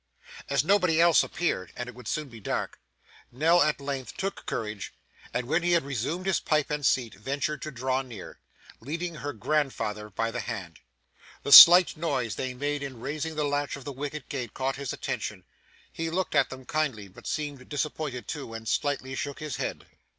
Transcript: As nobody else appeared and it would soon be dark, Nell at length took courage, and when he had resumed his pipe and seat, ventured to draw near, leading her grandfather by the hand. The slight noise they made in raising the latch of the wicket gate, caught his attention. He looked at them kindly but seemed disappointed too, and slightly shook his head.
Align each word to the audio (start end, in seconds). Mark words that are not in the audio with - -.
As 0.49 0.63
nobody 0.63 0.99
else 0.99 1.21
appeared 1.21 1.71
and 1.75 1.87
it 1.87 1.93
would 1.93 2.07
soon 2.07 2.27
be 2.27 2.39
dark, 2.39 2.79
Nell 3.31 3.61
at 3.61 3.79
length 3.79 4.17
took 4.17 4.47
courage, 4.47 4.95
and 5.31 5.45
when 5.47 5.61
he 5.61 5.73
had 5.73 5.83
resumed 5.83 6.25
his 6.25 6.39
pipe 6.39 6.71
and 6.71 6.83
seat, 6.83 7.13
ventured 7.13 7.61
to 7.61 7.69
draw 7.69 8.01
near, 8.01 8.39
leading 8.79 9.13
her 9.13 9.31
grandfather 9.31 10.09
by 10.09 10.31
the 10.31 10.39
hand. 10.39 10.79
The 11.43 11.51
slight 11.51 11.97
noise 11.97 12.33
they 12.33 12.55
made 12.55 12.81
in 12.81 12.99
raising 12.99 13.35
the 13.35 13.45
latch 13.45 13.75
of 13.75 13.85
the 13.85 13.93
wicket 13.93 14.27
gate, 14.27 14.55
caught 14.55 14.77
his 14.77 14.91
attention. 14.91 15.45
He 15.93 16.09
looked 16.09 16.33
at 16.33 16.49
them 16.49 16.65
kindly 16.65 17.07
but 17.07 17.27
seemed 17.27 17.69
disappointed 17.69 18.27
too, 18.27 18.55
and 18.55 18.67
slightly 18.67 19.13
shook 19.13 19.37
his 19.37 19.57
head. 19.57 19.85